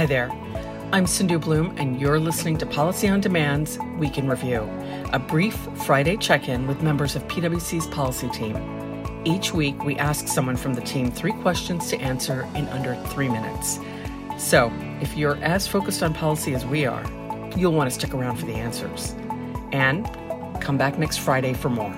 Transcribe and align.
Hi 0.00 0.06
there. 0.06 0.30
I'm 0.94 1.06
Sindhu 1.06 1.38
Bloom, 1.38 1.74
and 1.76 2.00
you're 2.00 2.18
listening 2.18 2.56
to 2.56 2.64
Policy 2.64 3.06
on 3.06 3.20
Demand's 3.20 3.78
Week 3.98 4.16
in 4.16 4.30
Review, 4.30 4.66
a 5.12 5.18
brief 5.18 5.54
Friday 5.84 6.16
check 6.16 6.48
in 6.48 6.66
with 6.66 6.82
members 6.82 7.16
of 7.16 7.28
PwC's 7.28 7.86
policy 7.88 8.30
team. 8.30 8.56
Each 9.26 9.52
week, 9.52 9.84
we 9.84 9.96
ask 9.96 10.26
someone 10.26 10.56
from 10.56 10.72
the 10.72 10.80
team 10.80 11.10
three 11.10 11.34
questions 11.42 11.90
to 11.90 12.00
answer 12.00 12.48
in 12.54 12.66
under 12.68 12.94
three 13.08 13.28
minutes. 13.28 13.78
So, 14.38 14.72
if 15.02 15.18
you're 15.18 15.36
as 15.44 15.68
focused 15.68 16.02
on 16.02 16.14
policy 16.14 16.54
as 16.54 16.64
we 16.64 16.86
are, 16.86 17.04
you'll 17.54 17.74
want 17.74 17.90
to 17.90 17.94
stick 17.94 18.14
around 18.14 18.38
for 18.38 18.46
the 18.46 18.54
answers. 18.54 19.14
And 19.72 20.08
come 20.62 20.78
back 20.78 20.98
next 20.98 21.18
Friday 21.18 21.52
for 21.52 21.68
more. 21.68 21.94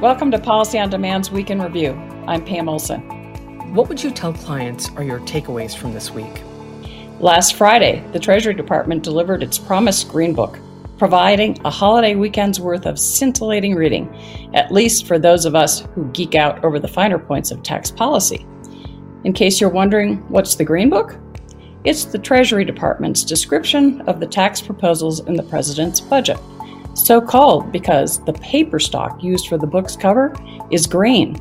Welcome 0.00 0.32
to 0.32 0.38
Policy 0.40 0.80
on 0.80 0.90
Demand's 0.90 1.30
Week 1.30 1.48
in 1.48 1.62
Review. 1.62 1.92
I'm 2.26 2.44
Pam 2.44 2.68
Olson. 2.68 3.02
What 3.72 3.88
would 3.88 4.02
you 4.02 4.10
tell 4.10 4.32
clients 4.32 4.90
are 4.96 5.04
your 5.04 5.20
takeaways 5.20 5.76
from 5.76 5.94
this 5.94 6.10
week? 6.10 6.42
Last 7.20 7.56
Friday, 7.56 8.02
the 8.12 8.18
Treasury 8.18 8.54
Department 8.54 9.02
delivered 9.02 9.42
its 9.42 9.58
promised 9.58 10.08
Green 10.08 10.32
Book, 10.32 10.58
providing 10.96 11.60
a 11.66 11.70
holiday 11.70 12.14
weekend's 12.14 12.58
worth 12.58 12.86
of 12.86 12.98
scintillating 12.98 13.74
reading, 13.74 14.08
at 14.54 14.72
least 14.72 15.06
for 15.06 15.18
those 15.18 15.44
of 15.44 15.54
us 15.54 15.80
who 15.94 16.10
geek 16.12 16.34
out 16.34 16.64
over 16.64 16.78
the 16.78 16.88
finer 16.88 17.18
points 17.18 17.50
of 17.50 17.62
tax 17.62 17.90
policy. 17.90 18.46
In 19.24 19.34
case 19.34 19.60
you're 19.60 19.68
wondering, 19.68 20.16
what's 20.30 20.54
the 20.54 20.64
Green 20.64 20.88
Book? 20.88 21.18
It's 21.84 22.06
the 22.06 22.18
Treasury 22.18 22.64
Department's 22.64 23.22
description 23.22 24.00
of 24.08 24.18
the 24.18 24.26
tax 24.26 24.62
proposals 24.62 25.20
in 25.20 25.34
the 25.34 25.42
President's 25.42 26.00
budget. 26.00 26.38
So 26.94 27.20
called 27.20 27.70
because 27.70 28.24
the 28.24 28.32
paper 28.32 28.78
stock 28.78 29.22
used 29.22 29.46
for 29.46 29.58
the 29.58 29.66
book's 29.66 29.94
cover 29.94 30.34
is 30.70 30.86
green. 30.86 31.36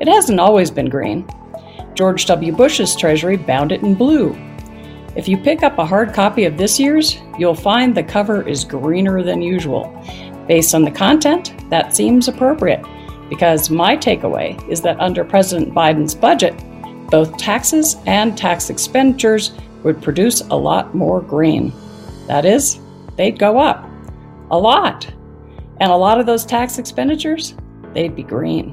It 0.00 0.08
hasn't 0.08 0.40
always 0.40 0.72
been 0.72 0.88
green. 0.88 1.24
George 1.94 2.26
W. 2.26 2.50
Bush's 2.50 2.96
Treasury 2.96 3.36
bound 3.36 3.70
it 3.70 3.82
in 3.82 3.94
blue, 3.94 4.36
if 5.16 5.28
you 5.28 5.36
pick 5.36 5.62
up 5.62 5.78
a 5.78 5.86
hard 5.86 6.12
copy 6.12 6.44
of 6.44 6.56
this 6.56 6.80
year's, 6.80 7.18
you'll 7.38 7.54
find 7.54 7.94
the 7.94 8.02
cover 8.02 8.46
is 8.46 8.64
greener 8.64 9.22
than 9.22 9.40
usual. 9.40 9.84
Based 10.48 10.74
on 10.74 10.82
the 10.82 10.90
content, 10.90 11.54
that 11.70 11.94
seems 11.94 12.28
appropriate 12.28 12.84
because 13.28 13.70
my 13.70 13.96
takeaway 13.96 14.68
is 14.68 14.80
that 14.82 15.00
under 15.00 15.24
President 15.24 15.72
Biden's 15.72 16.14
budget, 16.14 16.54
both 17.10 17.36
taxes 17.36 17.96
and 18.06 18.36
tax 18.36 18.70
expenditures 18.70 19.52
would 19.82 20.02
produce 20.02 20.40
a 20.40 20.54
lot 20.54 20.94
more 20.94 21.20
green. 21.20 21.72
That 22.26 22.44
is, 22.44 22.80
they'd 23.16 23.38
go 23.38 23.58
up. 23.58 23.88
A 24.50 24.58
lot. 24.58 25.06
And 25.80 25.90
a 25.90 25.96
lot 25.96 26.18
of 26.18 26.26
those 26.26 26.44
tax 26.44 26.78
expenditures, 26.78 27.54
they'd 27.92 28.16
be 28.16 28.22
green. 28.22 28.70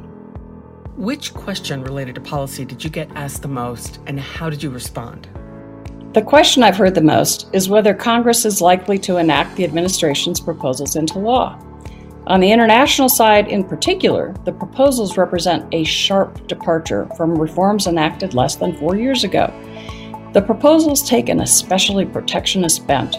Which 0.98 1.34
question 1.34 1.84
related 1.84 2.16
to 2.16 2.22
policy 2.22 2.66
did 2.66 2.84
you 2.84 2.90
get 2.90 3.12
asked 3.16 3.42
the 3.42 3.48
most, 3.48 4.00
and 4.08 4.20
how 4.20 4.50
did 4.50 4.62
you 4.62 4.70
respond? 4.70 5.28
The 6.14 6.22
question 6.22 6.62
I've 6.62 6.76
heard 6.76 6.94
the 6.94 7.02
most 7.02 7.50
is 7.54 7.70
whether 7.70 7.94
Congress 7.94 8.44
is 8.44 8.60
likely 8.60 8.98
to 9.00 9.16
enact 9.16 9.56
the 9.56 9.64
administration's 9.64 10.42
proposals 10.42 10.98
into 10.98 11.20
law. 11.20 11.58
On 12.28 12.42
the 12.42 12.52
international 12.52 13.08
side, 13.08 13.48
in 13.48 13.64
particular, 13.64 14.36
the 14.44 14.52
proposals 14.52 15.16
represent 15.16 15.74
a 15.74 15.86
sharp 15.86 16.46
departure 16.48 17.08
from 17.16 17.40
reforms 17.40 17.88
enacted 17.88 18.34
less 18.34 18.58
than 18.58 18.76
four 18.76 18.98
years 18.98 19.24
ago. 19.24 19.54
The 20.34 20.42
proposals 20.42 21.02
take 21.02 21.30
an 21.30 21.40
especially 21.40 22.06
protectionist 22.06 22.86
bent. 22.86 23.16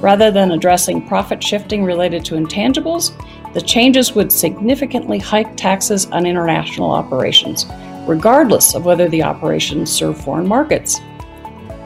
Rather 0.00 0.32
than 0.32 0.50
addressing 0.50 1.06
profit 1.06 1.40
shifting 1.40 1.84
related 1.84 2.24
to 2.24 2.34
intangibles, 2.34 3.12
the 3.54 3.60
changes 3.60 4.16
would 4.16 4.32
significantly 4.32 5.20
hike 5.20 5.56
taxes 5.56 6.06
on 6.06 6.26
international 6.26 6.90
operations, 6.90 7.66
regardless 8.08 8.74
of 8.74 8.84
whether 8.84 9.08
the 9.08 9.22
operations 9.22 9.92
serve 9.92 10.20
foreign 10.20 10.48
markets. 10.48 11.00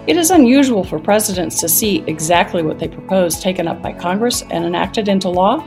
It 0.06 0.16
is 0.16 0.30
unusual 0.30 0.84
for 0.84 1.00
presidents 1.00 1.58
to 1.58 1.68
see 1.68 2.04
exactly 2.06 2.62
what 2.62 2.78
they 2.78 2.86
propose 2.86 3.40
taken 3.40 3.66
up 3.66 3.82
by 3.82 3.92
Congress 3.92 4.42
and 4.50 4.64
enacted 4.64 5.08
into 5.08 5.28
law, 5.28 5.66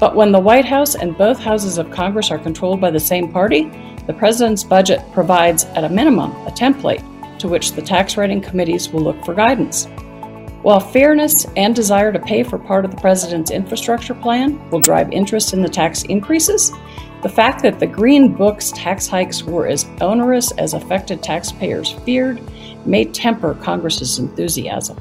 but 0.00 0.16
when 0.16 0.32
the 0.32 0.40
White 0.40 0.64
House 0.64 0.96
and 0.96 1.16
both 1.16 1.38
houses 1.38 1.78
of 1.78 1.92
Congress 1.92 2.32
are 2.32 2.38
controlled 2.38 2.80
by 2.80 2.90
the 2.90 2.98
same 2.98 3.30
party, 3.30 3.70
the 4.08 4.12
president's 4.12 4.64
budget 4.64 5.00
provides, 5.12 5.66
at 5.76 5.84
a 5.84 5.88
minimum, 5.88 6.32
a 6.48 6.50
template 6.50 7.04
to 7.38 7.46
which 7.46 7.72
the 7.72 7.82
tax 7.82 8.16
writing 8.16 8.40
committees 8.40 8.90
will 8.90 9.02
look 9.02 9.24
for 9.24 9.34
guidance. 9.34 9.86
While 10.62 10.80
fairness 10.80 11.46
and 11.56 11.72
desire 11.72 12.12
to 12.12 12.18
pay 12.18 12.42
for 12.42 12.58
part 12.58 12.84
of 12.84 12.90
the 12.90 13.00
president's 13.00 13.52
infrastructure 13.52 14.14
plan 14.14 14.68
will 14.70 14.80
drive 14.80 15.12
interest 15.12 15.52
in 15.52 15.62
the 15.62 15.68
tax 15.68 16.02
increases, 16.02 16.72
the 17.22 17.28
fact 17.28 17.62
that 17.62 17.78
the 17.78 17.86
Green 17.86 18.32
Book's 18.34 18.72
tax 18.72 19.06
hikes 19.06 19.44
were 19.44 19.68
as 19.68 19.86
onerous 20.00 20.50
as 20.52 20.74
affected 20.74 21.22
taxpayers 21.22 21.92
feared 22.04 22.40
may 22.86 23.04
temper 23.04 23.54
Congress's 23.54 24.18
enthusiasm. 24.18 24.96